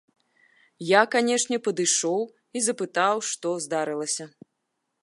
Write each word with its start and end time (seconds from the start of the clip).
Я, 0.91 1.01
канечне, 1.15 1.57
падышоў 1.67 2.25
і 2.59 2.65
запытаў, 2.69 3.23
што 3.35 3.47
здарылася. 3.69 4.25